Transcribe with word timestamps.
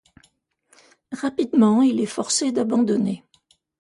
Rapidement, 1.11 1.83
il 1.83 1.99
est 1.99 2.07
forcé 2.07 2.51
d'abandonner. 2.51 3.23